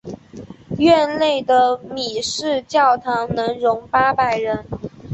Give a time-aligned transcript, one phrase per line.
[0.79, 4.65] 院内的米市教堂能容八百人。